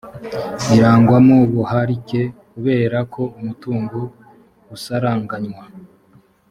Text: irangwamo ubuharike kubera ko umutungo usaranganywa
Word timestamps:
irangwamo 0.75 1.33
ubuharike 1.45 2.21
kubera 2.51 2.97
ko 3.13 3.21
umutungo 3.37 3.99
usaranganywa 4.75 5.63